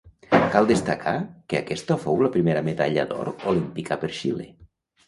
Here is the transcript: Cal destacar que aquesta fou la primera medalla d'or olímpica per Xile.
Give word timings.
Cal 0.55 0.69
destacar 0.71 1.13
que 1.53 1.59
aquesta 1.61 1.99
fou 2.07 2.19
la 2.27 2.33
primera 2.39 2.65
medalla 2.71 3.07
d'or 3.13 3.35
olímpica 3.55 4.01
per 4.05 4.13
Xile. 4.23 4.53